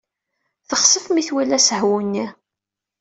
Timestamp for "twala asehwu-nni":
1.27-2.25